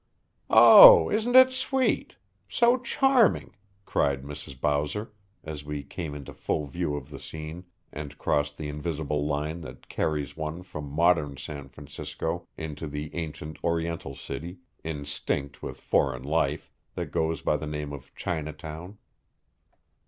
"Oh, 0.49 1.11
isn't 1.11 1.35
it 1.35 1.51
sweet! 1.53 2.15
So 2.49 2.77
charming!" 2.79 3.53
cried 3.85 4.23
Mrs. 4.23 4.59
Bowser, 4.59 5.13
as 5.43 5.63
we 5.63 5.83
came 5.83 6.15
into 6.15 6.33
full 6.33 6.65
view 6.65 6.95
of 6.95 7.11
the 7.11 7.19
scene 7.19 7.65
and 7.93 8.17
crossed 8.17 8.57
the 8.57 8.67
invisible 8.67 9.27
line 9.27 9.61
that 9.61 9.89
carries 9.89 10.35
one 10.35 10.63
from 10.63 10.89
modern 10.89 11.37
San 11.37 11.69
Francisco 11.69 12.47
into 12.57 12.87
the 12.87 13.13
ancient 13.13 13.63
oriental 13.63 14.15
city, 14.15 14.57
instinct 14.83 15.61
with 15.61 15.79
foreign 15.79 16.23
life, 16.23 16.71
that 16.95 17.11
goes 17.11 17.43
by 17.43 17.55
the 17.55 17.67
name 17.67 17.93
of 17.93 18.11
Chinatown. 18.15 18.97